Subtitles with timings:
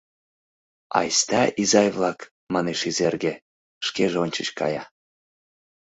[0.99, 2.19] —Айста, изай-влак,—
[2.53, 3.33] манеш Изерге,
[3.87, 4.83] шкеже ончыч кая.